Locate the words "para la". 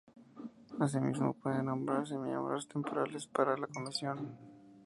3.27-3.67